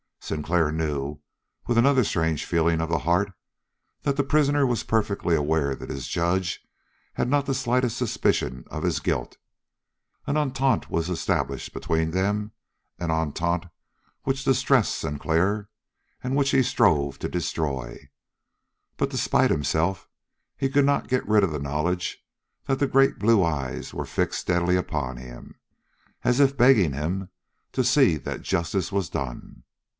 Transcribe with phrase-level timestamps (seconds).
[0.19, 1.19] Sinclair knew,
[1.67, 3.33] with another strange falling of the heart,
[4.01, 6.65] that the prisoner was perfectly aware that his judge
[7.15, 9.37] had not the slightest suspicion of his guilt.
[10.25, 12.51] An entente was established between them,
[12.97, 13.67] an entente
[14.23, 15.69] which distressed Sinclair,
[16.23, 18.09] and which he strove to destroy.
[18.97, 20.07] But, despite himself,
[20.57, 22.23] he could not get rid of the knowledge
[22.65, 25.59] that the great blue eyes were fixed steadily upon him,
[26.23, 27.29] as if begging him
[27.73, 29.63] to see that justice was done.